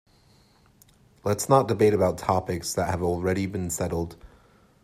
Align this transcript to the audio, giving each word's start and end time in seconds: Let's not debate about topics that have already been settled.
Let's 1.23 1.47
not 1.47 1.67
debate 1.67 1.93
about 1.93 2.17
topics 2.17 2.73
that 2.73 2.89
have 2.89 3.03
already 3.03 3.45
been 3.45 3.69
settled. 3.69 4.15